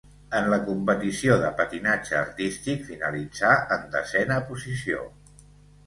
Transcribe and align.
En 0.37 0.45
la 0.53 0.57
competició 0.69 1.35
de 1.43 1.51
patinatge 1.59 2.17
artístic 2.23 2.83
finalitzà 2.91 3.55
en 3.79 3.89
desena 3.99 4.43
posició. 4.53 5.11